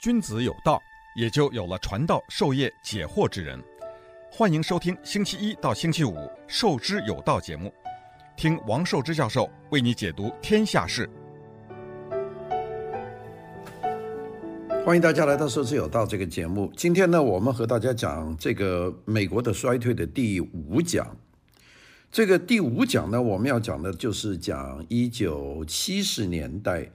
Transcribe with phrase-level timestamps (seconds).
[0.00, 0.80] 君子有道，
[1.16, 3.60] 也就有了传道授业解惑之人。
[4.30, 6.14] 欢迎收听星期一到星期五
[6.46, 7.74] 《授之有道》节目，
[8.36, 11.10] 听王寿之教授为你解读天下事。
[14.86, 16.72] 欢迎大家来到《授之有道》这个节目。
[16.76, 21.16] 今天呢，我们和大家讲这个美国的衰退的第五讲。
[22.12, 26.88] 这个第五讲呢，我们要讲的就是讲一九七十年代。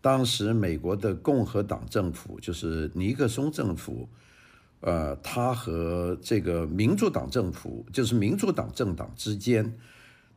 [0.00, 4.08] 当时美国的共和党政府就是尼克松政府，
[4.80, 9.74] 呃，他和这个民主党政府，就是民主党政党之间，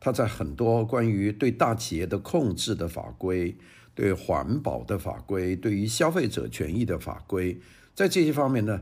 [0.00, 3.56] 他在很多关于对大企业的控制的法规、
[3.94, 7.60] 对环保的法规、对于消费者权益的法规，
[7.94, 8.80] 在这些方面呢，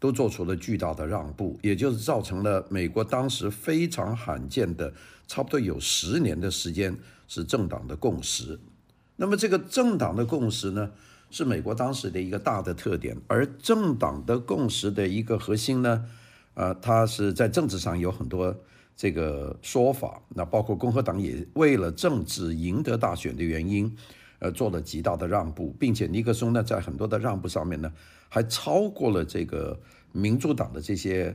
[0.00, 4.92] 都做出了巨大的让步，也就是造成了美国当时非常罕见的，
[5.28, 6.96] 差不多有十年的时间
[7.28, 8.58] 是政党的共识。
[9.16, 10.90] 那么这个政党的共识呢，
[11.30, 13.16] 是美国当时的一个大的特点。
[13.28, 16.04] 而政党的共识的一个核心呢，
[16.54, 18.54] 呃，它是在政治上有很多
[18.96, 20.20] 这个说法。
[20.30, 23.96] 那包括共和党也为了政治赢得大选的原因，
[24.40, 27.92] 呃，做了极大的让步，并且尼克松呢，在很多的让步上面呢，
[28.28, 29.78] 还超过了这个
[30.10, 31.32] 民主党的这些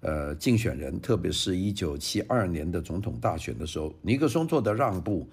[0.00, 5.26] 呃竞选人，特别是一九七二年的总统大选的时候，尼克松做的让步。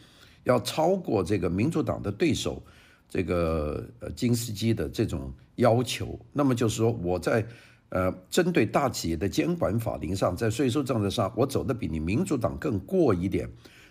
[0.43, 2.61] 要超过这个民主党的对手，
[3.09, 7.45] 这个呃金斯基的这种要求，那么就是说，我在
[7.89, 13.49] 呃针对大企业的监管法令上，在税收政策上，我走的比你民主党更过一点，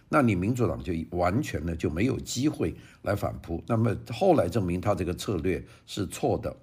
[0.09, 3.62] 那你民主党就完全呢就没有机会来反扑。
[3.67, 6.57] 那么后来证明他这个策略是错的，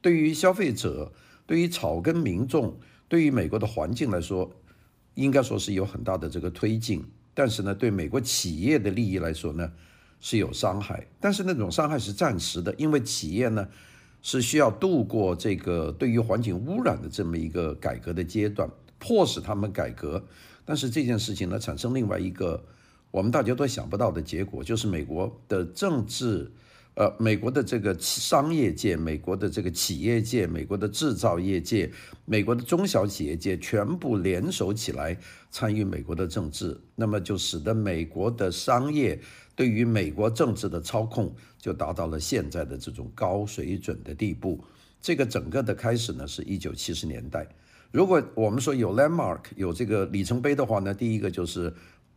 [0.00, 1.12] 对于消费者，
[1.46, 2.76] 对于草根民众，
[3.08, 4.50] 对于美国的环境来说，
[5.14, 7.04] 应该说是有很大的这个推进。
[7.34, 9.72] 但是呢，对美国企业的利益来说呢，
[10.20, 11.06] 是有伤害。
[11.20, 13.68] 但是那种伤害是暂时的，因为企业呢
[14.20, 20.24] 是需要度过这个对于环境污染的这么一个改革的阶段，迫使他们改革。
[20.64, 22.64] 但是这件事情呢，产生另外一个
[23.10, 26.52] 我们大家都想不到的结果，就是美国的政治。
[26.94, 31.90] 呃，美国的这个商业界、美国的这个企业界、美国的制造业界、
[32.26, 35.16] 美国的中小企业界，全部联手起来
[35.50, 39.18] 参与美国的政治，那么就使得美国的商业
[39.56, 44.62] 对于美国政治的操控就达到了现在的这种高水准的地步。
[45.00, 47.48] 这个整个的开始呢，是一九七十年代。
[47.90, 51.72] 如果我们说有 landmark 有这个里程碑的话呢，第一个就是。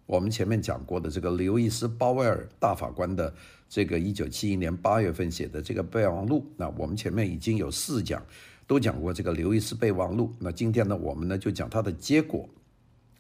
[0.06, 3.34] 我们前面讲过的这个刘易斯·鲍威尔大法官的
[3.68, 8.24] 这个一九七一年八月份写的这个备忘录，那我们前面已经有四讲
[8.68, 10.32] 都讲过这个刘易斯备忘录。
[10.40, 12.48] 那今天呢，我们呢就讲它的结果。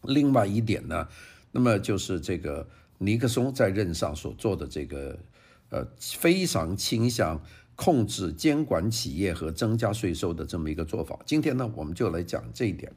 [0.03, 1.07] 另外一点呢，
[1.51, 2.67] 那么就是这个
[2.99, 5.17] 尼克松在任上所做的这个
[5.69, 7.41] 呃非常倾向
[7.75, 11.17] 控制、监管企业和增加税收的这么一个做法。
[11.25, 12.93] 今天呢，我们就来讲这一点。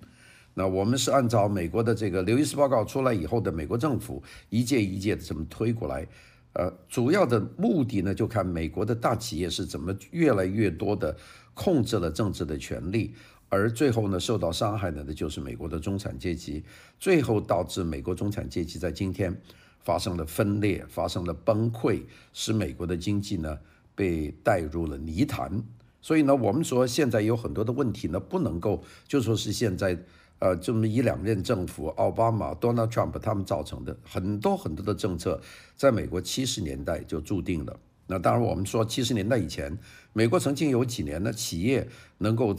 [0.58, 4.20] 那我们是按照美国的这个刘易斯报告出来以后的美国政府
[4.50, 6.04] 一届一届的这么推过来，
[6.54, 11.16] 呃，主要的目的呢，就看美国的大企业是怎么越来越多的
[11.54, 13.14] 控制了政治的权力，
[13.48, 16.64] 而最后呢，受到伤害的呢，就是美国的中产阶级，
[16.98, 19.40] 最后导致美国中产阶级在今天
[19.78, 22.00] 发生了分裂，发生了崩溃，
[22.32, 23.56] 使美国的经济呢
[23.94, 25.62] 被带入了泥潭。
[26.00, 29.96] 所以呢，我们说现在有很多的问题呢，不能够就说是现在。
[30.40, 35.40] 呃，这么一两任政府，奥巴马、Donald Trump 他们造成的很多很多的政策，
[35.74, 37.76] 在美国七十年代就注定了。
[38.06, 39.76] 那当然，我们说七十年代以前，
[40.12, 41.86] 美国曾经有几年呢，企业
[42.18, 42.56] 能够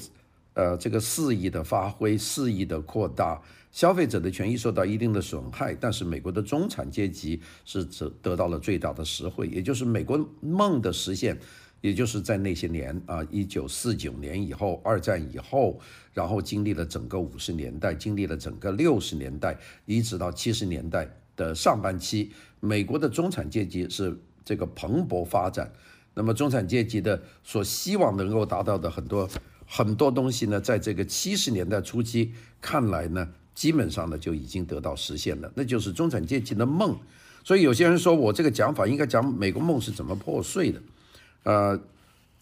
[0.54, 3.42] 呃这个肆意的发挥、肆意的扩大，
[3.72, 11.40] 消费者的权益受到一定的损害，但是美国的中产阶级是得得到了最大的实惠，也就是美国梦的实现。
[11.82, 15.80] 也就是在那些年啊，一九四九年以后，二战以后，
[16.14, 25.72] 然后经历了整个五十年代，经历了整个六十年代，一直到七十年代的上半期，美国的中产阶级是这个蓬勃发展。
[26.14, 29.30] 那么中产阶级的所希望能够达到的很多
[29.66, 36.98] 很多东西呢，在这个七十年代初期看来呢，基本上呢就已经得到实现了，那就是中产阶级的梦。
[37.42, 40.82] 所以有些人说我这个讲法应该讲美国梦是怎么破碎的。
[41.44, 41.78] 呃，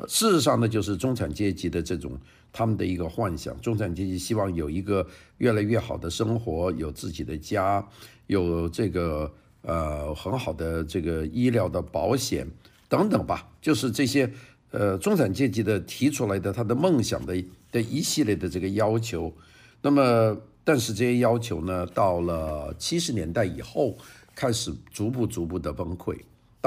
[0.08, 2.20] 事实上呢，就是中产阶级的这种
[2.52, 3.60] 他们的一个幻想。
[3.62, 5.06] 中产阶级希望有一个
[5.38, 7.88] 越来越好的生活，有自己的家，
[8.28, 12.48] 有这个呃很好的这个医疗的保险
[12.90, 13.50] 等等吧。
[13.62, 14.32] 就是这些
[14.72, 19.34] 呃中产阶级的提出来的他的梦想的的一系列的这个要求。
[19.82, 23.96] 那么，但是这些要求呢，到了七十年代以后，
[24.36, 26.18] 开始逐步逐步的崩溃。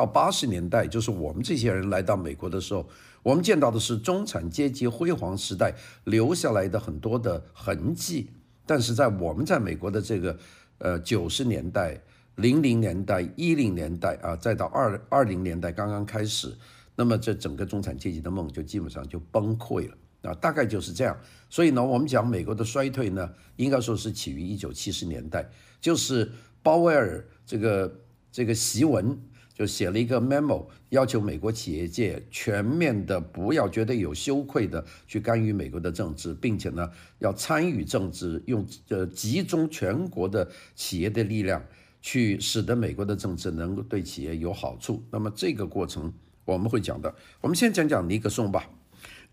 [0.01, 2.89] 到八十年代，就是我们这些人来到美国的时候，
[3.23, 5.75] 我们见到的是中产阶级辉煌时代
[6.05, 8.31] 留下来的很多的痕迹，
[8.65, 10.39] 但是在我们在美国的这个
[10.79, 12.01] 呃九十年代、
[12.37, 16.57] 零零年代、一零年代啊，再到二二零年代刚刚开始，
[16.97, 21.15] 那么这整个中产阶级的梦就基本上就崩溃了啊，大概就是这样。
[21.51, 25.47] 所以呢，我们讲美国的衰退呢，应该说是起于一九七十年代，
[25.79, 26.33] 就是
[26.63, 28.01] 鲍威尔这个
[28.33, 29.21] 这个檄文。
[29.61, 41.63] 就写了一个 memo，要求美国企业界全面的不要觉得有羞愧的去干预美国的政治，并且呢要参与政治，用呃集中全国的企业的力量
[42.01, 45.05] 去使得美国的政治能够对企业有好处。
[45.11, 46.11] 那么这个过程
[46.47, 47.15] 我们会讲的。
[47.43, 48.67] 我们先讲讲尼克松吧。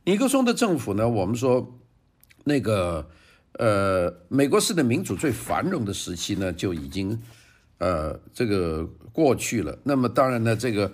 [0.03, 1.79] 尼克松的政府呢，我们说
[2.43, 3.09] 那个
[3.53, 7.17] 呃美国式的民主最繁荣的时期呢就已经。
[7.79, 9.75] 呃，这个过去了。
[9.81, 10.91] 那么当然呢，这个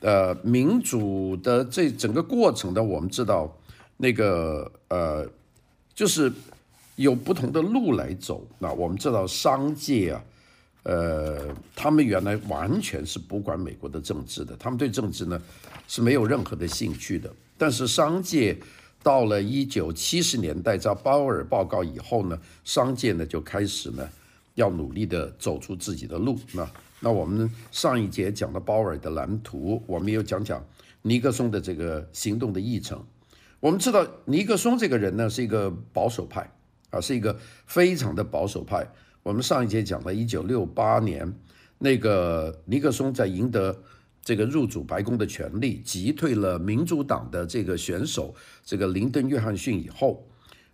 [0.00, 3.50] 呃民主的这整个过程呢，我们知道
[3.96, 5.26] 那个呃
[5.94, 6.30] 就是
[6.96, 8.46] 有不同的路来走。
[8.58, 10.22] 那我们知道商界啊，
[10.82, 15.40] 呃，他们原来完全是不管美国的政治的，他们对政治呢
[15.88, 17.32] 是没有任何的兴趣的。
[17.56, 18.54] 但是商界
[19.02, 24.06] 到了一九七十年代，在鲍尔报告以后呢，商界呢就开始呢。
[24.54, 26.38] 要努力的走出自己的路。
[26.52, 26.70] 那
[27.04, 30.64] 那我们上一节讲了鲍威尔的蓝图，我们又讲讲
[31.02, 33.04] 尼克松的这个行动的议程。
[33.58, 36.48] 我们知道尼克松这个人呢是一个保守派
[36.90, 38.86] 啊，是一个非常的保守派。
[39.24, 41.32] 我们上一节讲了，一九六八年
[41.78, 43.76] 那个尼克松在赢得
[44.22, 48.32] 这个入主白宫的权利，击退了民主党的这个选手
[48.64, 50.24] 这个林登·约翰逊以后，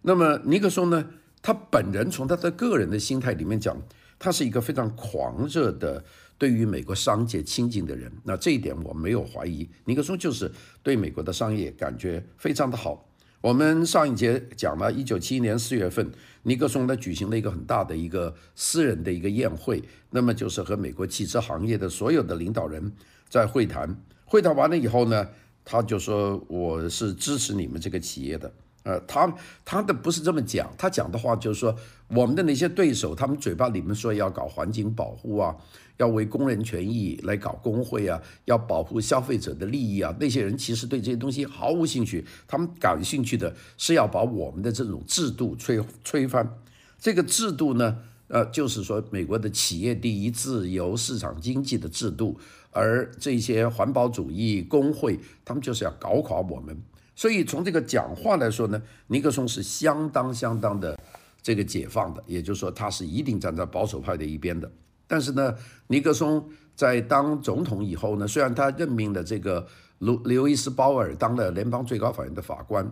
[0.03, 1.09] 那么尼克松呢？
[1.41, 3.81] 他本人从他的个人的心态里面讲，
[4.19, 6.03] 他是一个非常狂热的
[6.37, 8.11] 对于美国商界亲近的人。
[8.25, 9.69] 那这一点我没有怀疑。
[9.85, 10.50] 尼克松就是
[10.82, 13.05] 对美国的商业感觉非常的好。
[13.41, 16.11] 我们上一节讲了，一九七一年四月份，
[16.43, 19.81] 尼克松呢举行了一个很大的一个私人的一个宴会，
[20.11, 22.93] 那么就是和美国汽车行业的所有的领导人
[23.29, 23.97] 在会谈。
[24.25, 25.29] 会谈完了以后呢，
[25.65, 28.53] 他就说：“我是支持你们这个企业的。”
[28.85, 29.31] 呃，他
[29.65, 31.75] 他的不是这么讲，他讲的话就是说，
[32.09, 35.55] 我们的那些对手，他们嘴巴里面说要搞环境保护啊，
[35.99, 46.59] 要为工人权益来搞工会啊，要保护消费者的利益啊，那些人其实对这些东西毫无兴趣，他们感兴趣的是要把我们的这种制度吹吹翻。
[46.99, 47.99] 这个制度呢，
[48.29, 52.39] 呃，就是说美国的企业第一、自由市场经济的制度，
[52.71, 56.81] 而这些环保主义工会，他们就是要搞垮我们。
[57.19, 60.97] 所以从这个讲话来说呢，尼克松是相当相当的
[61.43, 64.70] 这个解放的，也就是说他是一定站在保守派的一边的。
[65.09, 65.53] 但是呢，
[65.88, 69.67] 尼克松在当总统以后呢，虽然他任命了这个
[69.99, 72.88] 卢刘易斯鲍尔当了联邦最高法院的法官，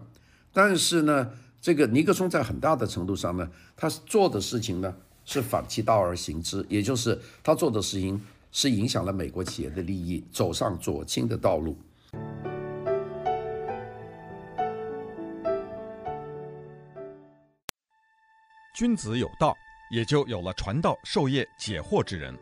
[0.53, 1.31] 但是呢，
[1.61, 4.93] 这个尼克松在很大的程度上呢，他做的事情呢
[5.25, 8.21] 是反其道而行之，也就是他做的事情
[8.51, 11.79] 是影响了美国企业的利益，走上左倾的道路。
[18.77, 19.57] 君子有道，
[19.91, 22.37] 也就有了传道授业解惑之人。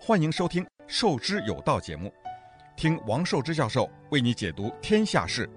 [0.00, 2.12] 欢迎收听《授之有道》节目，
[2.76, 5.48] 听王寿之教授为你解读天下事。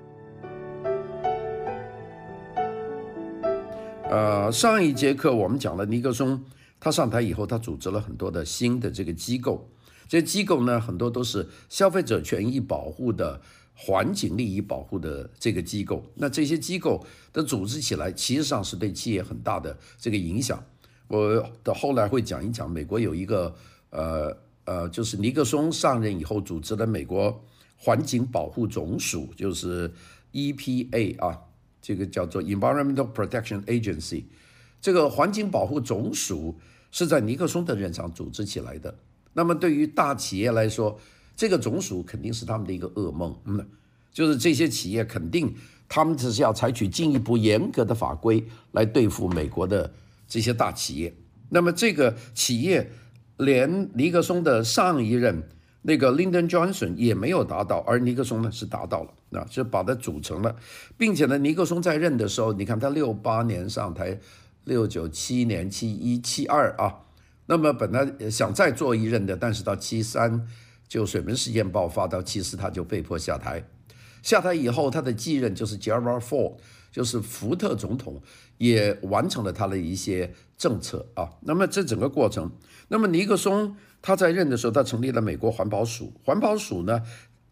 [4.03, 6.46] 呃，上一节课我们讲了尼克松，
[6.79, 9.67] 他上台以后，他组织了很多的新的这个机构，
[10.08, 13.41] 这些机构呢，很多都是消费者权益保护的。
[13.75, 20.63] 环境利益保护的这个机构，那这些机构的组织起来，其实上是对企业很大的这个影响。
[21.08, 23.53] 我的后来会讲一讲，美国有一个
[23.89, 27.44] 呃呃，就是尼克松上任以后组织的美国
[27.77, 29.92] 环境保护总署，就是
[30.32, 31.38] EPA 啊，
[31.82, 34.24] 这个叫做 Environmental Protection Agency。
[34.80, 36.56] 这个环境保护总署
[36.92, 38.96] 是在尼克松的任上组织起来的。
[39.34, 41.00] 那么对于大企业来说，
[41.36, 43.66] 这个总署肯定是他们的一个噩梦，嗯，
[44.12, 45.54] 就是这些企业肯定
[45.90, 49.92] 他们只是要采取进一步严格的法规来对付美国的
[50.28, 51.13] 这些大企业。
[51.50, 52.92] 那么这个企业
[53.38, 55.50] 连尼克松的上一任
[55.82, 60.56] 那个 Lyndon Johnson 也没有达到，而尼克松呢是达到了，那就把它组成了，
[60.98, 64.20] 并且呢，尼克松在任的时候，你看他六八年上台，
[64.66, 67.00] 六九七年七一七二啊，
[67.48, 70.48] 那么本来想再做一任的，但是到七三。
[70.93, 73.67] 就水门事件爆发到七四，他就被迫下台。
[74.21, 76.57] 下台以后，他的继任就是 Gerald Ford，
[76.91, 78.21] 就是福特总统，
[78.59, 81.27] 也完成了他的一些政策啊。
[81.41, 82.51] 那么这整个过程，
[82.89, 86.13] 那么尼克松他在任的时候，他成立了美国环保署。
[86.23, 87.01] 环保署呢，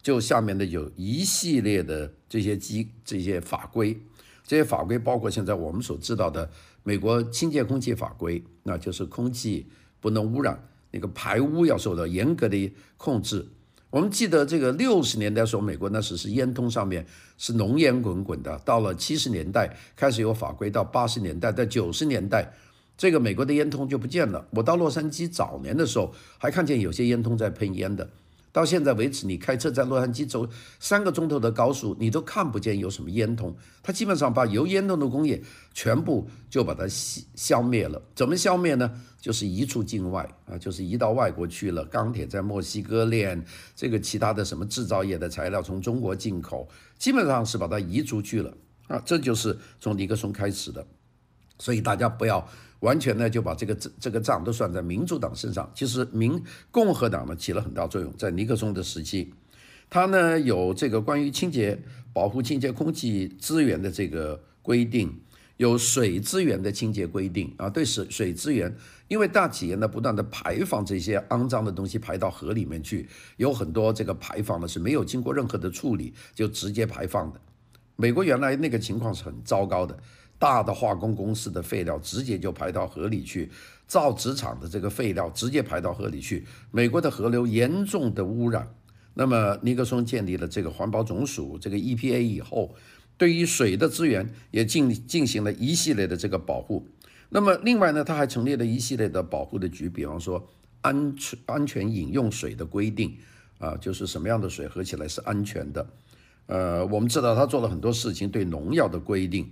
[0.00, 4.00] 就下面的有一系列的这些机这些法规，
[4.46, 6.48] 这些法规包括现在我们所知道的
[6.84, 9.66] 美国清洁空气法规，那就是空气
[10.00, 13.44] 不能污染，那个排污要受到严格的控制。
[13.90, 17.04] 我们记得这个六十年代的时候，美国那时是烟囱上面
[17.36, 22.50] 是浓烟滚滚的，到了七十年代开始有法规，到八十年代，在九十年代，
[22.96, 24.46] 这个美国的烟囱就不见了。
[24.52, 28.08] 我到洛杉矶早年的时候，还看见有些烟囱在喷烟的。
[28.52, 30.46] 到现在为止，你开车在洛杉矶走
[30.78, 33.52] 三个钟头的高速，你都看不见有什么烟囱。
[33.82, 35.42] 它基本上把有烟囱的工业
[35.72, 38.00] 全部就把它消消灭了。
[38.14, 38.90] 怎么消灭呢？
[39.18, 41.84] 就是移出境外啊，就是移到外国去了。
[41.86, 43.42] 钢铁在墨西哥炼，
[43.74, 46.68] 这个其他的什么制造业的材料从中国进口，
[46.98, 48.52] 基本上是把它移出去了
[48.88, 49.00] 啊。
[49.06, 50.84] 这就是从尼克松开始的，
[51.62, 52.46] 所以大家不要。
[52.80, 56.42] 完全呢就把这个这这个账都算在民主党身上，其实民
[56.72, 59.32] 共和党呢起了很大作用，在尼克松的时期，
[59.88, 61.80] 他呢有这个关于清洁
[62.12, 65.16] 保护清洁空气资源的这个规定，
[65.58, 68.74] 有水资源的清洁规定啊，对水水资源，
[69.06, 77.40] 因为大企业呢不断的排放这些肮脏的东西排到河里面去，有很多这个排放呢是没有经过任何的处理就直接排放的，
[77.94, 79.96] 美国原来那个情况是很糟糕的。
[80.42, 83.48] 大的化工公司的废料直接就排到河里去，
[83.86, 88.68] 造纸厂的这个废料直接排到河里去，美国的河流严重的污染。
[89.14, 92.74] 那么尼克松建立了这个环保总署，这个 EPA 以后，
[93.16, 96.88] 对于水的资源也进进行了一系列的这个保护。
[97.28, 100.44] 那么另外呢，他还成立了一系列的保护的局，比方说
[100.80, 103.16] 安全安全饮用水的规定
[103.58, 105.86] 啊，就是什么样的水喝起来是安全的。
[106.46, 109.48] 呃，我们知道他做了很多事情，对农药的规定。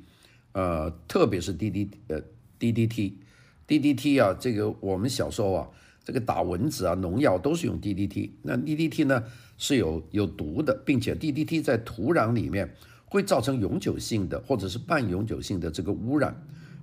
[0.53, 2.21] 呃，特别是 D D 呃
[2.59, 3.19] D D T
[3.67, 5.69] D D T 啊，这个我们小时候啊，
[6.05, 8.35] 这个打蚊子啊，农药都是用 D D T。
[8.43, 9.23] 那 D D T 呢
[9.59, 16.35] 是有有毒的，并且 D D T 在土壤里面会造成永久性的或者是半永久性的这个污染，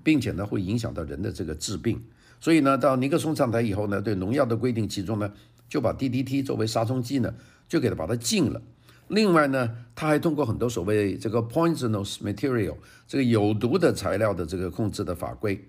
[0.03, 2.01] 并且呢会影响到人的这个治病。
[2.39, 5.33] 所以呢，到尼克松上台以后呢，对农药的规定其中呢，
[5.67, 7.33] 就把 D D T 作为杀虫剂呢，
[7.67, 8.61] 就给它把它禁了。
[9.09, 12.75] 另外呢，他还通过很多所谓这个 poisonous material
[13.07, 15.63] 这个有毒的材料的这个控制的法规。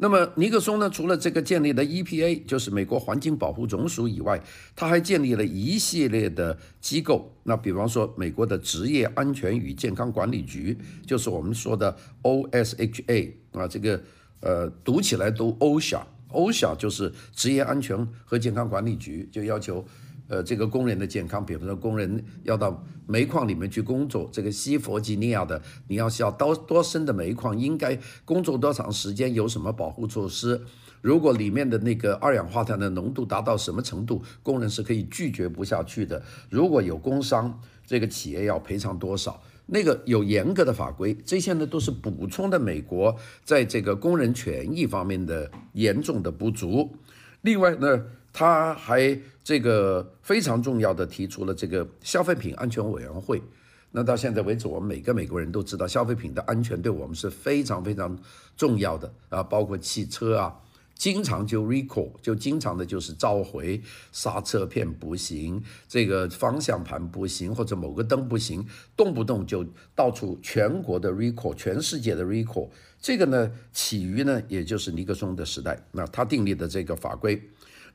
[0.00, 4.40] 那么尼克松呢，除了这个建立的 EPA，就是美国环境保护总署以外，
[4.76, 7.34] 他还建立了一系列的机构。
[7.42, 14.00] 那比方说，美国的职业安全与健康管理局，就是我们说的 OSHA 啊，这个
[14.40, 19.84] 呃读起来读 OSHA，OSHA 就是职业安全和健康管理局，就要求。
[20.28, 30.60] 呃，这个工人的健康，比如说工人要到煤矿里面去工作，这个西弗吉尼亚的，你要需要多多深的煤矿，应该工作多长时间，有什么保护措施？
[31.00, 36.22] 如果里面的那个二氧化碳的浓度达到什么程度，工人是可以拒绝不下去的。
[36.50, 39.42] 如果有工伤，这个企业要赔偿多少？
[39.70, 46.96] 那个有严格的法规，这些呢都是补充的美国在这个工人权益方面的严重的不足。
[47.42, 53.42] 另外呢，他还这个非常重要的提出了这个消费品安全委员会。
[53.90, 58.16] 那到现在为止，我们每个美国人都知道，消费品的安全对我们是非常非常
[58.54, 60.54] 重要的啊，包括汽车啊，
[60.94, 63.80] 经常就 recall，就经常的就是召回，
[64.12, 68.62] 刹车片不行，这个方向盘不行，或者某个灯不行，
[68.94, 72.68] 动不动就到处全国的 recall，全世界的 recall。
[73.00, 77.42] 这个呢，起于呢，也就是尼克松的时代，那他订立的这个法规。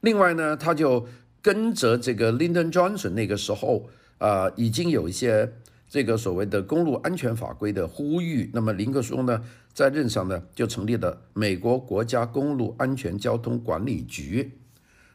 [0.03, 1.07] 另外呢，他就
[1.41, 5.53] 跟着这个 Lyndon Johnson 那个时候，啊、呃，已经有一些
[5.89, 8.51] 这个所谓的公路安全法规的呼吁。
[8.53, 9.41] 那么林克松呢，
[9.74, 14.51] 在任上呢，就成立了美国国家公路安全交通管理局。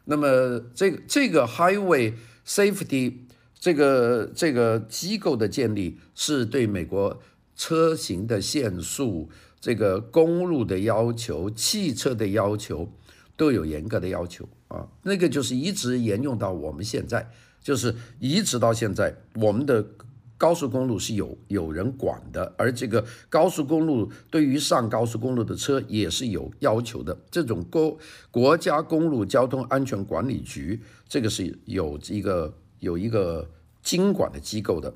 [0.06, 2.14] 那么这个这个 Highway
[2.46, 3.12] Safety
[3.60, 7.20] 这个这个机构的建立，是对美国
[7.54, 9.28] 车型的限速、
[9.60, 12.90] 这个公路的要求、汽车的要求。
[13.38, 17.30] 都有严格的要求啊，那个就是一直沿用到我们现在，
[17.62, 19.86] 就是一直到现在，我们的
[20.36, 27.16] 高速公路是有有人管的，而这个高速公路对于上高速公路的车也是有要求的。
[27.30, 27.96] 这种国
[28.32, 33.48] 国家公路交通安全管理局，这个是有一个有一个
[33.84, 34.92] 经管的机构的。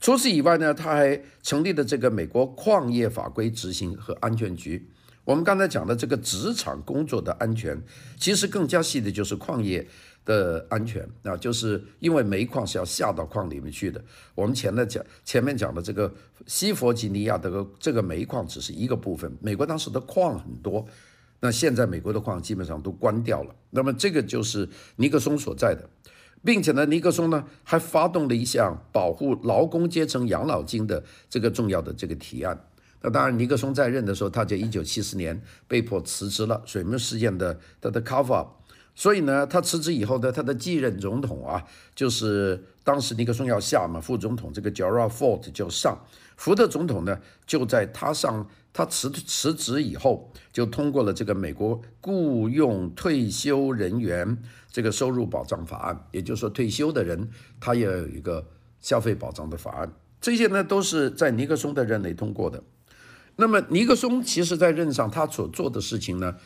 [0.00, 4.90] 除此以外呢，他还成立了这个美国矿业法规执行和安全局。
[5.24, 7.80] 我们刚才讲的这个职场工作的安全，
[8.18, 9.86] 其实更加细的就是矿业
[10.26, 14.02] 的安全啊，就是因为煤矿是要下到矿里面去的。
[14.34, 16.12] 我们前面讲前面讲的这个
[16.46, 20.86] 西弗吉尼亚的这个煤矿只是一个部分，美国当时的矿很多，
[21.40, 23.54] 那现在美国的矿基本上都关掉了。
[23.70, 25.88] 那么这个就是尼克松所在的
[26.44, 32.58] 并且呢，尼克松呢还发动了一项保护劳工阶层养老金的这个重要的这个提案。
[33.04, 38.48] 那当然，尼克松在任的时候，他就一九七四年被迫辞职了，水门事件的他的 cover。
[38.94, 41.62] 所以呢，他辞职以后呢，他的继任总统啊，
[41.94, 45.98] 就是当时尼克松要下嘛，副总统这个 Gerald Ford 就上，
[46.38, 54.38] 福特总统呢就在他上他辞辞职以后，就通过了这个美国雇佣退休人员
[54.72, 57.28] 这个收入保障法案，也就是说退休的人
[57.60, 58.46] 他也有一个
[58.80, 59.92] 消费保障的法案，
[60.22, 62.62] 这些呢都是在尼克松的任内通过的。
[63.36, 66.36] 那么尼克松其实在任上他所做的事情呢，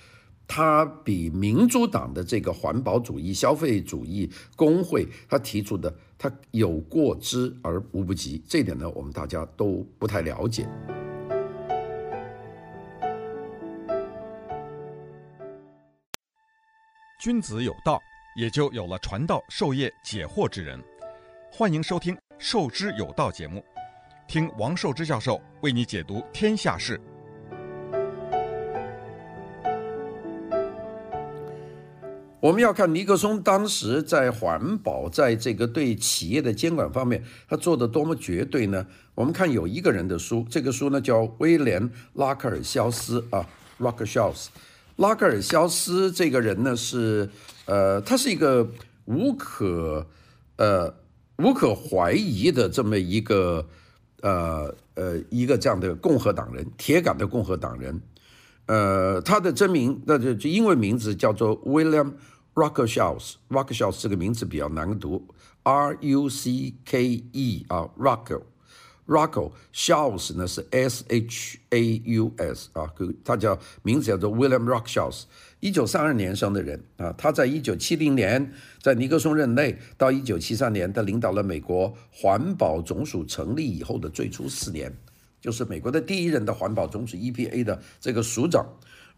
[0.47, 10.67] 他比民主党的这个环保主义、消费主义、工会，他提出的他有过之而无不及，这点呢，我们大家都不太了解。
[17.21, 18.01] 君子有道，
[18.35, 20.83] 也就有了传道授业解惑之人。
[21.53, 23.63] 欢迎收听《授之有道》节目，
[24.29, 27.01] 听王寿之教授为你解读天下事。
[32.39, 38.87] 我们要看尼克松当时在环保，在这个对企业的监管方面，他做的多么绝对呢？
[39.15, 43.49] 我们看有一个人的书，这个书呢叫威廉拉克尔肖斯啊
[43.81, 44.49] ，Rocker Shells。
[44.97, 47.31] 拉克尔肖斯这个人呢是，
[47.65, 48.69] 呃，他是一个
[49.07, 50.07] 无可，
[50.57, 50.95] 呃，
[51.39, 53.67] 无可怀疑的这么一个，
[54.23, 58.01] 呃呃，一个这样的共和党人，铁杆的共和党人。
[58.67, 62.13] 呃，他的真名，那就就英文名字叫做 William
[62.55, 63.35] Ruckelshaus。
[63.49, 65.27] Ruckelshaus 这个名字比较难读
[65.63, 68.43] ，R U C K E 啊 r o c k e r
[69.09, 69.51] ，Ruckel。
[69.73, 72.93] Ruckelshaus 呢是 S H A U S 啊，
[73.25, 75.23] 他叫名字叫做 William Ruckelshaus。
[75.61, 84.95] 一九三二年生的人啊，他在一九七零年在尼克松任内到一九七三年，他领导了美国环保总署成立以后的最初四年。
[85.41, 88.67] 就是美国的第一任的环保总署 EPA 的这个署长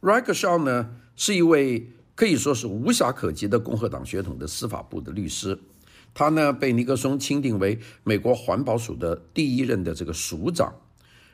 [0.01, 5.59] Ruckel Shaws 呢，是一位可以说是无暇可及的共和党血统的司法部的律师。
[6.15, 10.75] 他呢被尼克松钦定为美国环保署的第一任的这个署长。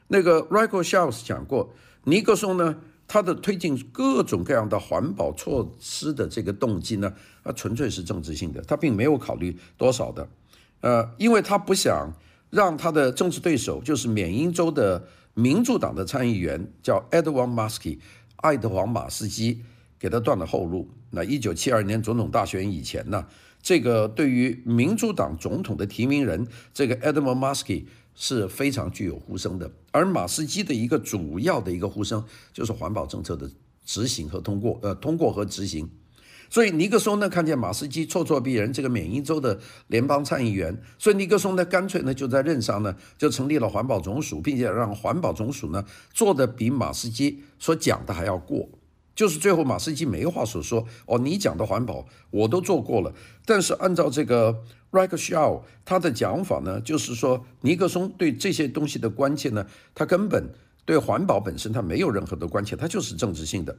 [0.08, 1.72] 那个 Ruckelshaus 讲过，
[2.04, 2.76] 尼克松呢
[3.08, 7.12] 他的推进各种各样的环保措施的这个动机呢，
[7.42, 10.28] 啊纯粹是政治性的，他并没有考虑多少的，
[10.80, 12.12] 呃，因为他不想。
[12.48, 17.98] 让他的政治对手，就是缅因州的民主党的参议员，叫 Edward Muskie，
[18.36, 19.64] 爱德华马斯基，
[19.98, 20.88] 给他断了后路。
[21.10, 23.26] 那一九七二年总统大选以前呢，
[23.66, 29.68] 这个对于民主党总统的提名人，这个 Edward Muskie 是非常具有呼声的。
[29.90, 33.50] 而马斯基的一个主要的一个呼声，就是环保政策的
[33.84, 35.90] 执行和通过，呃，通过和执行。
[36.48, 48.68] 所以尼克松呢，看见马斯基咄咄逼人，这个缅因州的联邦参议员，所以尼克松呢，干脆呢就在任上呢就成立了环保总署，并且让环保总署呢做的比马斯基所讲的还要过，
[49.16, 53.12] 就是最后马斯基没话所说哦，你讲的环保我都做过了，
[53.46, 60.50] 但是按照这个 Ruckelshaus 他的讲法呢，就是说尼克松对这些东西的关切呢，他根本
[60.84, 63.76] 对环保本身他没有任何的关切，他就是政治性的。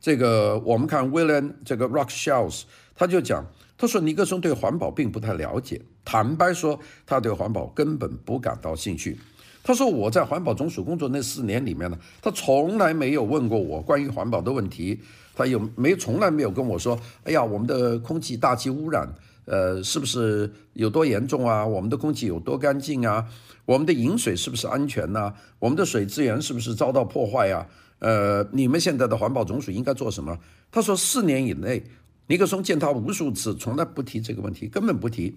[0.00, 2.64] 这个我们看 William 这个 r o c k s h a w s
[2.94, 3.44] 他就讲，
[3.76, 9.18] 他说尼克松对环保并不太了解，坦白说，他对环保根本不感到兴趣。
[9.68, 14.98] 他说我在环保总署工作那四年里面呢，他从来没有问过我关于环保的问题，
[15.34, 19.06] 他有没从来没有跟我说，哎呀，我们的空气大气污染，
[19.44, 21.66] 呃，是不是有多严重啊？
[21.66, 23.26] 我们的空气有多干净啊？
[23.66, 25.34] 我们的饮水是不是安全呐？
[25.58, 27.66] 我们的水资源是不是遭到破坏呀？
[27.98, 30.38] 呃，你们现在的环保总署应该做什么？
[30.72, 31.84] 他说四年以内，
[32.28, 35.36] 尼克松见他无数次，从来不提这个问题，根本不提。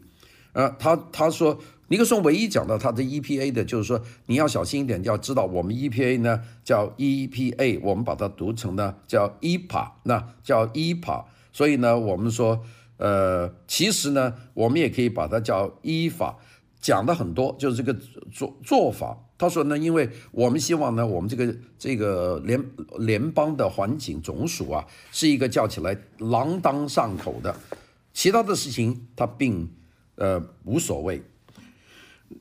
[0.54, 1.58] 呃，他他说
[1.92, 11.26] 尼克松唯一讲到他的 EPA 的，就是说你要小心一点，要知道我们 EPA 呢叫 EPA，我们把它读成呢叫 EPA，那叫 EPA。
[11.52, 12.64] 所以呢，我们说，
[12.96, 16.38] 呃，其实呢，我们也可以把它叫依法。
[16.80, 17.94] 讲的很多，就是这个
[18.32, 19.18] 做做法。
[19.38, 22.64] 他说呢，因为我们希望呢，我们这个这个联
[23.00, 27.54] 联邦的环境总署啊，是一个叫起来朗当上口的，
[28.14, 29.70] 其他的事情他并
[30.16, 31.22] 呃无所谓。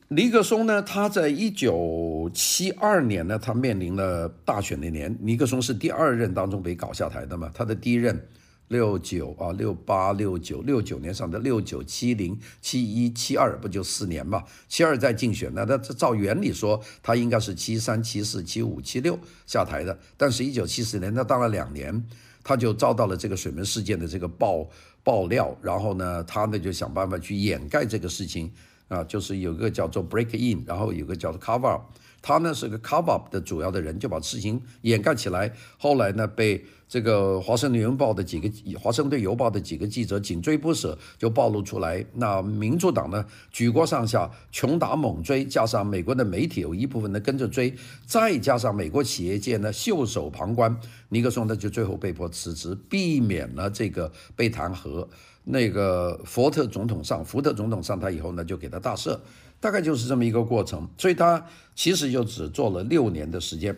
[0.09, 8.19] 尼克松呢，他在一九七二年呢，他面临了大选那年，尼克松是第二任当中被搞下台的嘛，他的第一任。
[8.67, 14.41] 六九啊，六八六九六九年上的六九七零七一七二不就四年嘛？
[14.69, 19.99] 七二在竞选，那他照原理说，他应该是七三七四七五七六下台的。
[20.15, 22.01] 但是，一九七四年他当了两年，
[22.45, 24.65] 他就遭到了这个水门事件的这个爆
[25.03, 28.49] 爆料，然后呢，他呢就想办法去掩盖这个事情
[28.91, 31.83] 啊，就是有个叫做 break in，然后有个叫做 cover up。
[32.21, 35.51] 他呢是个 cover up 的主要的人，就把事情掩盖起来。
[35.77, 42.05] 后来呢，被这个华盛顿邮报的几个华盛顿邮报的几个记者紧追不舍，就暴露出来。
[42.13, 47.73] 那民主党呢，举国上下穷打猛追，加上美国的媒体有一部分呢跟着追，
[48.05, 50.77] 再加上美国企业界呢袖手旁观，
[51.09, 55.07] 尼克松呢就最后被迫辞职，避免了这个被弹劾。
[55.43, 59.17] 那个福特总统上，福特总统上台以后呢，就给他大赦。
[59.59, 63.77] 大概就是这么一个过程，所以他其实就只做了六年的时间。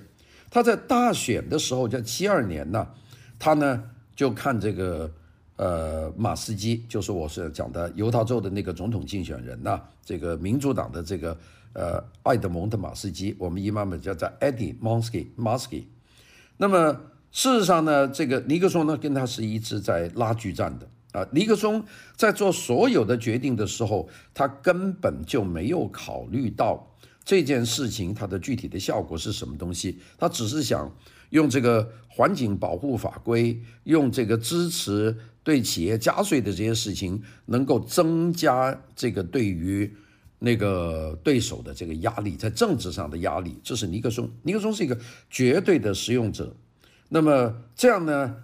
[0.50, 2.88] 他在大选的时候，在七二年呢，
[3.38, 3.84] 他呢
[4.16, 5.12] 就看这个
[5.58, 11.38] 呃马斯基，就是我是讲的犹他州的那个总统竞选人呐，这个民主党的这个
[11.74, 15.84] 呃艾德蒙特马斯基，我们一般们叫做 Eddie Monsky Monsky。
[16.56, 16.98] 那么
[17.34, 20.88] 事实上呢，这个尼克松呢跟他是一直在拉锯战的。
[21.14, 26.92] 啊，尼克松在做所有的决定的时候，他根本就没有考虑到
[27.24, 30.00] 这件事情它的具体的效果是什么东西。
[30.18, 30.92] 他只是想
[31.30, 39.96] 用这个环境保护法规，用这个支持对企业加税的这些事情，能够增加这个对于
[40.40, 43.60] 那个对手的这个压力，在政治上的压力。
[43.64, 44.98] 这是尼克松，尼克松是一个
[45.30, 46.56] 绝对的实用者。
[47.10, 48.36] 那么这样呢，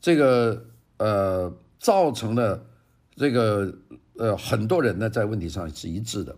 [0.00, 1.56] 这个呃。
[1.78, 2.64] 造成了
[3.14, 3.72] 这个
[4.16, 6.34] 呃很多人呢在问题上是一致的，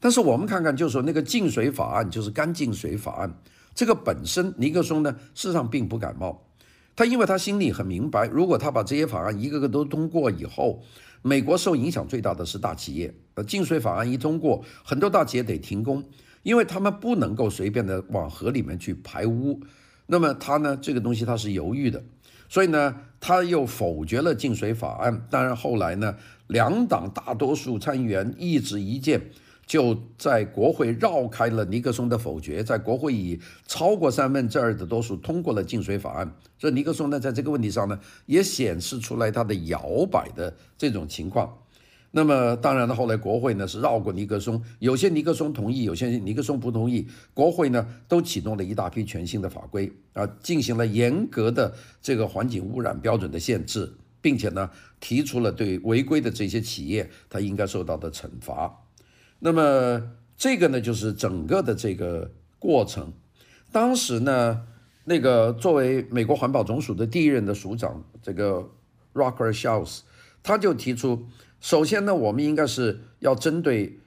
[0.00, 3.38] 但是我们看看，就是说那个净水法案，就是干净水法案，
[3.74, 6.46] 这个本身尼克松呢事实上并不感冒，
[6.94, 10.82] 他因为他心里很明白，如果他把这些法案一个个都通过以后，
[11.22, 16.02] 美国受影响最大的是大企业，呃净水法案一通过，很多大企业得停工，
[16.42, 19.60] 因为他们不能够随便的往河里面去排污，
[20.06, 22.02] 那么他呢这个东西他是犹豫的。
[22.48, 22.94] 所以呢，
[23.26, 25.26] 他又否决了净水法案。
[25.28, 26.14] 当然后来呢，
[26.46, 29.20] 两党大多数参议员一致一见，
[29.66, 36.32] 就在国会绕开了尼克松的否决，在国会以超过三分之二的多数通过了净水法案。
[36.56, 41.52] 所以尼克松呢，在这个问题上呢，也显示出来他的摇摆的这种情况。
[42.16, 47.06] 那么当然了，后来国会呢是绕过尼克松，有些尼克松同意，有些尼克松不同意。
[47.34, 58.74] 国会呢都启动了一大批全新的法规啊，进行了严格的这个环境污染标准的限制，并且呢提出了对违规的这些企业他应该受到的惩罚。
[59.38, 60.02] 那么
[60.38, 63.12] 这个呢就是整个的这个过程。
[63.70, 64.62] 当时呢，
[65.04, 68.66] 那个作为美国环保总署的第一任的署长，这个
[69.12, 70.00] Rocker Shultz，
[70.42, 71.26] 他就提出。
[71.60, 73.98] 首先呢，我们应该是要针对，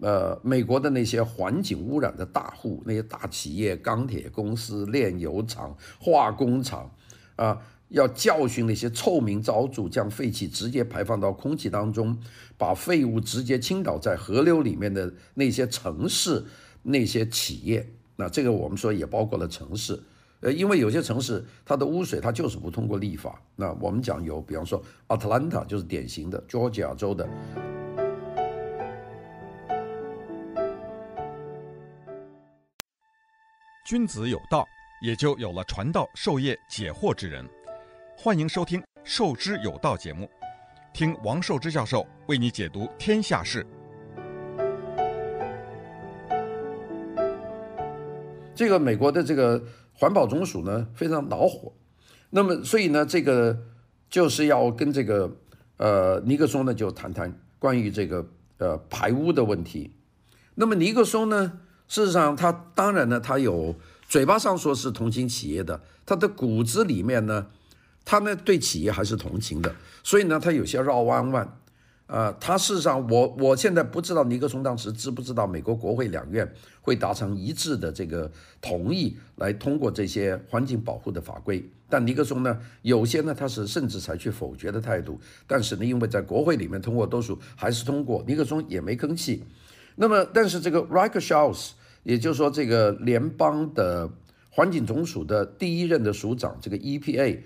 [0.00, 6.90] 呃，美国的那些环境污染的大户，那些大企业、钢铁公司、炼油厂、化工厂，
[7.36, 12.18] 啊，要教训那些臭名昭著将废气直接排放到空气当中，
[12.58, 16.44] 把废物直接倾倒在河流里面的那些城市、
[16.82, 17.88] 那些企业。
[18.16, 20.02] 那这个我们说也包括了城市。
[20.40, 23.40] 呃，因为有些城市它的污水它就是不通过立法。
[23.56, 27.26] 那我们讲有，比方说 Atlanta 就是典型的 Georgia 州的。
[33.86, 34.66] 君子有道，
[35.00, 37.48] 也就有了传道授业解惑之人。
[38.14, 40.28] 欢迎收听《授之有道》节目，
[40.92, 43.66] 听王寿之教授为你解读天下事。
[48.54, 49.62] 这个美国的这个。
[49.98, 51.72] 环保总署呢非常恼火，
[52.30, 53.58] 那么所以呢，这个
[54.10, 55.36] 就是要跟这个
[55.78, 58.26] 呃尼克松呢就谈谈关于这个
[58.58, 59.92] 呃排污的问题。
[60.54, 63.74] 那么尼克松呢，事实上他当然呢，他有
[64.06, 67.46] 嘴巴上说是同情企业的，他的骨子里面呢，
[68.04, 71.58] 他呢对企业还是同情的，所以呢，他有些绕弯弯。
[72.06, 76.48] 呃，他事实上，我我现在不知道尼克松当时知不知道美国国会两院
[76.80, 81.68] 会达成一致的这个同意来通过这些环境保护的法规。
[81.88, 85.20] 但尼克松呢，有些呢他是甚至采取否决的态度。
[85.48, 89.42] 但是呢，因为在国会里面通过多数还是通过，尼克松也没吭气。
[89.96, 94.08] 那么，但是这个 r i k e r s h o u s 也就是说这个联邦的
[94.50, 97.40] 环境总署的第一任的署长，这个 EPA，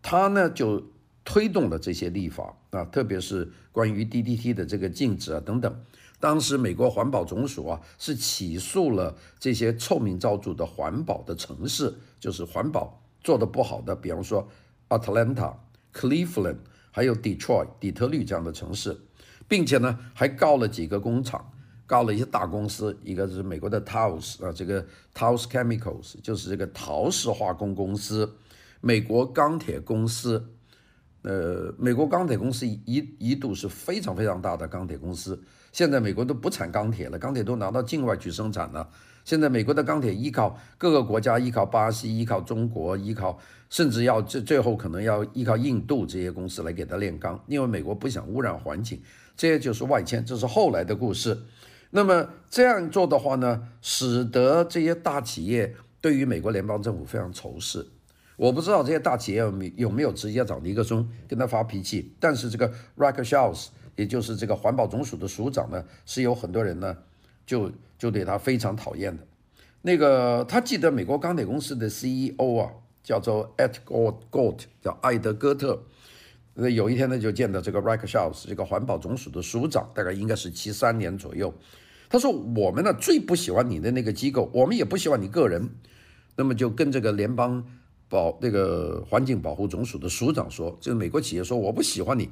[0.00, 0.80] 他呢就。
[1.26, 5.76] 推动了这些立法啊，特别是关于 DDT 的这个禁止啊等等。
[6.20, 14.48] 当时美国环保总署啊是起诉了这些臭名昭著的环保的城市，就是环保做得不好的，比方说
[14.88, 15.52] Atlanta、
[15.92, 16.58] Cleveland，
[16.92, 18.96] 还有 Detroit、底特律这样的城市，
[19.48, 21.52] 并且呢还告了几个工厂，
[21.86, 28.32] 告了一些大公司，一个是美国的 Taos 啊，这个 Taos Chemicals 就是这个陶氏化工公司，
[28.80, 30.52] 美国钢铁公司。
[31.26, 35.36] 呃，美国钢铁公司一一度是非常非常大的钢铁公司，
[35.72, 38.88] 现在美国都不产钢铁了，钢铁都拿到境外去生产了。
[39.24, 43.36] 现在美国的钢铁依靠各个国家，依靠巴西，依靠中国，依靠
[43.68, 49.02] 甚至要最最后可能要依靠印度这些公司来给他炼钢，因为美国不想污染环境，
[49.36, 51.36] 这些就是外迁，这是后来的故事。
[51.90, 57.84] 那么这样做的话呢，使得这些大企业对于美国联邦政府非常仇视。
[58.36, 59.42] 我不知道这些大企业
[59.76, 66.96] 有没有直接找尼克松跟他发脾气，但是这个 Reichertshus，也就是这个环保总署的署长呢，是有很多人呢。
[67.46, 69.22] 就就对他非常讨厌的，
[69.82, 72.72] 那个他记得美国钢铁公司的 CEO 啊，
[73.04, 75.80] 叫做 Ed Gott，叫艾德戈特。
[76.54, 81.54] 那有一天呢，就见到这个 Reichertshus 这个环保总署的署长，大概应该是七三年左右。
[82.08, 85.70] 他说：“我们呢最不喜欢你的那个机构，我们也不喜欢你个人。”
[86.34, 87.64] 那么就跟这个联邦
[88.08, 92.28] 保那个环境保护总署的署长说：“这个美国企业说我不喜欢你。”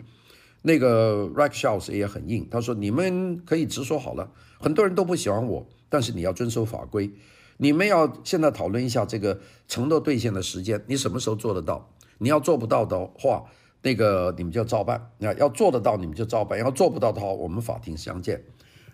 [0.67, 7.11] 那个 rachel 也很硬，他说：“你们可以直说好了。”很多人都不喜欢我，但是你要遵守法规。
[7.59, 11.91] 你们要现在讨论一下这个承诺兑现的时间，你什么时候做得到？
[12.19, 13.45] 你要做不到的话，
[13.83, 15.11] 那个你们就照办。
[15.19, 18.43] 那要做得到，你们就照办；要做不到的话，我们法庭相见。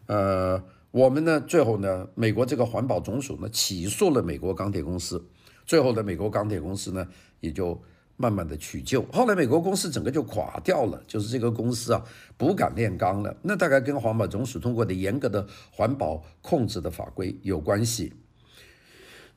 [0.07, 5.25] 呃，我们呢，最后呢，美国这个环保总署呢，起诉了美国钢铁公司。
[5.71, 7.07] 最后的美国钢铁公司呢，
[7.39, 7.81] 也就。
[8.23, 12.05] 慢慢的取救，后来美国公司整个就垮掉了，就是这个公司啊
[12.37, 13.35] 不敢炼钢了。
[13.41, 18.13] 那大概跟环保总署通过的严格的环保控制的法规有关系。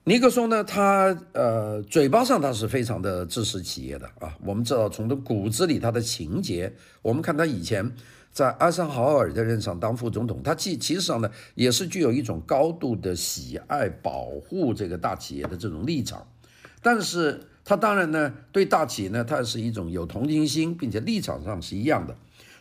[0.04, 6.70] 尼克松呢，他呃嘴巴上他是非常的支持企业的啊，我们知道从他骨子里他的情结，
[7.02, 7.90] 我们看他以前
[8.34, 16.28] 在艾森豪尔的任上当副总统，他其其实上呢也是具有一种高度的喜爱保护这个大企业的这种立场，
[16.82, 17.48] 但是。
[17.66, 22.14] 他当然呢，对大企业呢，他是一种有同情心，并且立场上是一样的。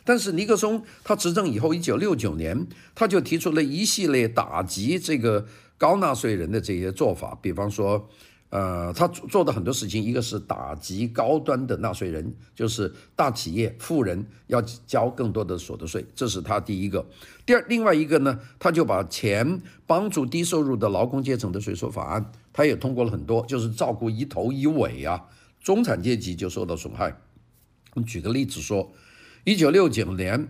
[0.05, 5.45] 但是尼克松他执政以后，一九六九年，他就提出了一系列打击这个
[5.77, 8.07] 高纳税人的这些做法，比方说，
[8.53, 17.03] 呃，他做的很多事情，一个是打击高端的纳税人，就是大企业富人要交更多的所得税，这是他第一个。
[17.47, 22.31] 第二，另外一个呢，他就把钱帮助低收入的劳工阶层的税收法案。
[22.53, 25.25] 他也通过了很多，就是照顾一头一尾啊，
[25.59, 27.19] 中产阶级就受到损害。
[27.95, 28.93] 我们举个例子说，
[29.45, 30.47] 一九六九年，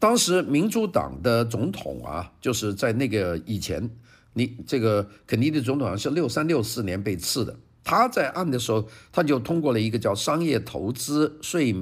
[0.00, 3.88] 当时民主党的总统啊，就是在那个以前，
[4.34, 11.74] 你这个肯尼迪总统好像是六三六四年被刺的，他在案的时候，他就通过了一个叫商业投资税、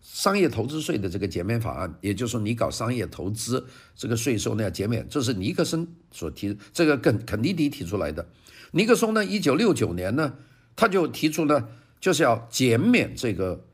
[0.00, 8.26] 商业投资税的这个减免法案，也就是说，你搞商业投资这个税收呢要减免，这是尼克森所提，这个肯肯尼迪提出来的。
[8.72, 10.34] 尼克松呢，一九六九年呢，
[10.76, 11.68] 他就提出呢，
[12.00, 13.64] 就是要减免这个，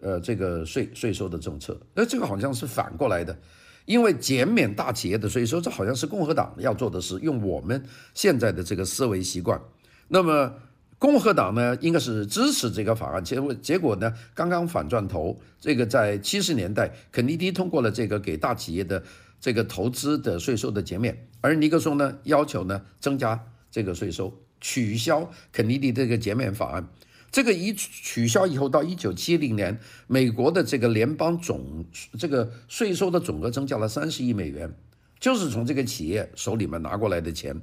[0.00, 1.78] 呃，这个税税收的政策。
[1.92, 3.36] 那这个好像是反过来的，
[3.84, 7.18] 因为减免大企业的税收，这好像是共和党要做的事。
[7.20, 9.60] 用我们现在的这个思维习惯，
[10.08, 10.54] 那么
[10.98, 13.22] 共和党呢，应该是支持这个法案。
[13.22, 19.02] 结结果呢，刚刚反转头，这个在七十年代，肯尼迪通过了这个给大企业的
[19.40, 23.38] 这个投资的税收的减免，而尼克松呢，要求呢，增加
[23.70, 24.32] 这个税收。
[24.60, 26.88] 取消肯尼迪这个减免法案，
[27.34, 31.84] 这个一取消以后，到一九七零年，美国的这个联邦总
[32.16, 34.72] 这个税收的总额增加了三十亿美元，
[35.18, 37.60] 就是从这个企业手里面拿过来的钱。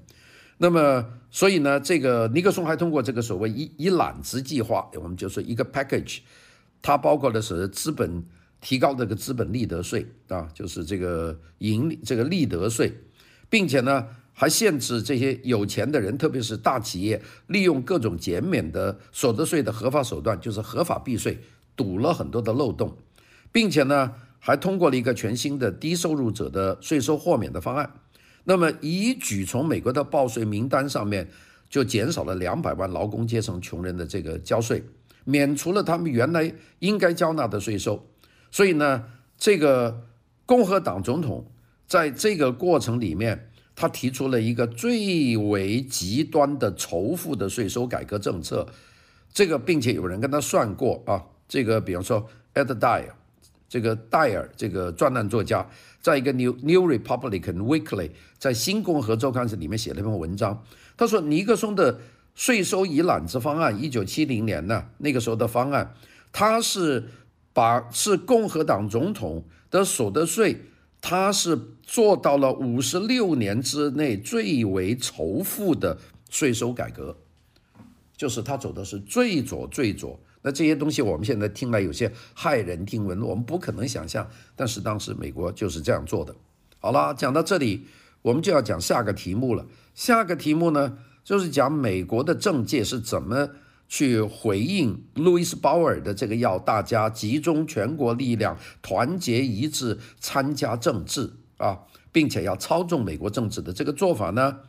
[0.57, 6.17] 那么，所以呢，这个尼克松还通过这个所谓一一揽子计划，我们就说一个 package，
[6.81, 8.25] 它包括的是资本
[8.59, 12.91] 提高这个资本利得税啊，就是这个盈利这个利得税，
[13.49, 14.05] 并且呢。
[14.41, 21.37] 还限制这些有钱的人，特别是大企业，利用各种减免的所得税的合法手段，就是合法避税，
[21.75, 22.97] 堵了很多的漏洞，
[23.51, 27.93] 并且呢，还通过了一个全新的低收入者的税收豁免的方案。
[28.45, 31.29] 那么一举从美国的报税名单上面
[31.69, 34.83] 就减少了两百万劳工阶层穷人的这个交税，
[35.23, 38.07] 免除了他们原来应该交纳的税收。
[38.49, 39.03] 所以呢，
[39.37, 40.07] 这个
[40.47, 41.45] 共和党总统
[41.85, 43.49] 在这个过程里面。
[43.81, 48.67] 他提出了一个最为极端的仇富的税收改革政策，
[49.33, 53.09] 这个并且有人跟他算过啊，这个比方说 Ed Dyer，
[53.67, 55.67] 这个戴尔这个专栏作家，
[55.99, 60.63] 在一个 New New Republican Weekly 在新共和周刊里面写了一篇文章，
[60.95, 61.99] 他说尼克松的
[62.35, 65.95] 税收一揽子方案，一九七零年呢那个时候的方案，
[66.31, 67.05] 他是
[67.51, 70.65] 把是共和党总统的所得税。
[71.01, 75.97] 他是做到了五十六年之内最为仇富的
[76.29, 77.17] 税收改革，
[78.15, 80.19] 就是他走的是最左最左。
[80.43, 86.35] 那这些东西我们现在听来有些骇人听闻，我们不可能想象，但是当时美国就是这样做的。
[86.79, 87.87] 好了，讲到这里，
[88.21, 89.65] 我们就要讲下个题目了。
[89.93, 93.49] 下个题目呢，就是讲美国的政界是怎么
[93.91, 101.77] 去回应路易斯·鲍尔的这个要大家集中全国力量，团结一致参加政治啊，
[102.09, 104.59] 并且要操纵美国政治的这个做法呢？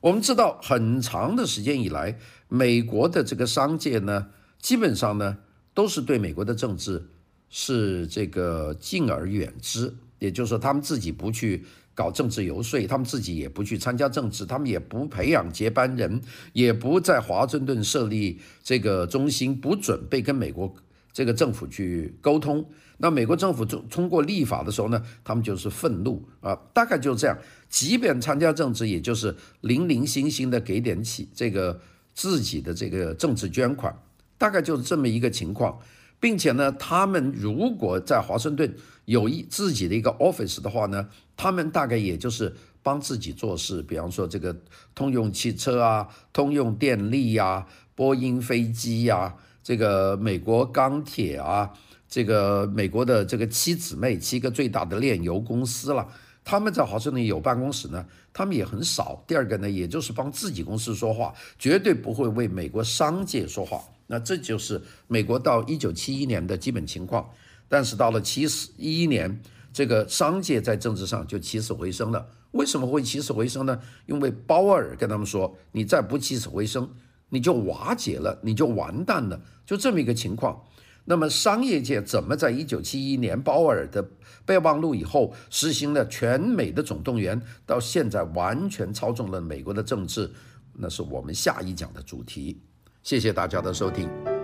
[0.00, 2.18] 我们知道，很长的时间以来，
[2.48, 4.26] 美国的这个商界呢，
[4.60, 5.38] 基本上呢，
[5.72, 7.08] 都是对美国的政治
[7.48, 11.64] 是这个敬而远之，也就是说，他们自己不去
[12.00, 16.22] 搞政治游说，他们自己也不去参加政治，他们也不培养接班人，
[16.54, 20.74] 也不在华盛顿设立这个中心，不准备跟美国
[21.12, 22.64] 这个政府去沟通。
[23.02, 27.36] 那美国政府通通过立法的时候呢，他们就是愤怒啊，大概就是这样。
[27.68, 31.78] 即便参加政治，也就是零零星星的给点起这个
[32.14, 33.94] 自己的这个政治捐款。
[34.38, 35.78] 大概就是这么一个情况，
[36.18, 38.74] 并且呢，他们如果在华盛顿
[39.10, 44.56] 有一自己的一个 office 的话呢，他们大概也就是帮自己做事，比方说这个
[44.94, 51.72] 通用汽车啊、通用电力呀、波音飞机呀、这个美国钢铁啊、
[52.08, 56.06] 这个美国的这个七姊妹七个最大的炼油公司了，
[56.44, 59.24] 他们在华盛顿有办公室呢，他们也很少。
[59.26, 63.82] 第二个呢，也就是帮自己公司说话，绝对不会为美国商界说话。
[64.06, 67.28] 那这就是美国到一九七一年的基本情况，
[67.70, 69.40] 但是到了七十一年，
[69.72, 72.26] 这个商界在政治上就起死回生了。
[72.50, 73.80] 为什么会起死回生呢？
[74.06, 76.90] 因为鲍尔跟他们说：“你再不起死回生，
[77.28, 80.60] 你就瓦解了，你就完蛋了。”就这么一个情况。
[81.04, 84.04] 那么商业界怎么在一九七一年鲍尔的
[84.44, 90.28] 备忘录以后实行了全美的总动员，到现在完全操纵了美国的政治？
[90.72, 92.60] 那是我们下一讲的主题。
[93.04, 94.39] 谢谢大家的收听。